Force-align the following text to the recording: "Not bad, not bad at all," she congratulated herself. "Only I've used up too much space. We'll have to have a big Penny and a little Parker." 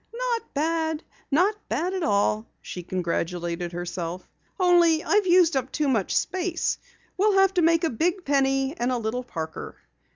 "Not 0.15 0.55
bad, 0.55 1.03
not 1.29 1.53
bad 1.69 1.93
at 1.93 2.01
all," 2.01 2.47
she 2.59 2.81
congratulated 2.81 3.71
herself. 3.71 4.27
"Only 4.59 5.03
I've 5.03 5.27
used 5.27 5.55
up 5.55 5.71
too 5.71 5.87
much 5.87 6.17
space. 6.17 6.79
We'll 7.17 7.37
have 7.37 7.53
to 7.53 7.61
have 7.61 7.83
a 7.83 7.89
big 7.91 8.25
Penny 8.25 8.75
and 8.79 8.91
a 8.91 8.97
little 8.97 9.23
Parker." 9.23 9.75